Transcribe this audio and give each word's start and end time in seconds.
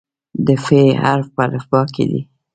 د 0.45 0.47
"ف" 0.63 0.67
حرف 1.01 1.27
په 1.35 1.41
الفبا 1.47 1.81
کې 1.93 2.03
دی. 2.09 2.21